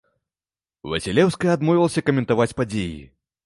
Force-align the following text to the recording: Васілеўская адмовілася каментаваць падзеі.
Васілеўская 0.93 1.53
адмовілася 1.57 2.07
каментаваць 2.11 2.51
падзеі. 2.63 3.01